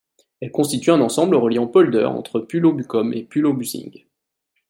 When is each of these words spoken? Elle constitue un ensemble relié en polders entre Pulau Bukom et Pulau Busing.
Elle 0.39 0.49
constitue 0.49 0.89
un 0.89 0.99
ensemble 0.99 1.35
relié 1.35 1.59
en 1.59 1.67
polders 1.67 2.09
entre 2.11 2.39
Pulau 2.39 2.73
Bukom 2.73 3.13
et 3.13 3.21
Pulau 3.21 3.53
Busing. 3.53 4.03